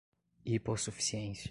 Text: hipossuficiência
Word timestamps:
hipossuficiência 0.49 1.39